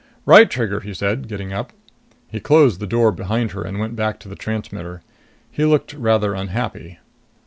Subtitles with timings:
[0.25, 1.73] "Right, Trigger," he said, getting up.
[2.27, 5.03] He closed the door behind her and went back to the transmitter.
[5.51, 6.97] He looked rather unhappy.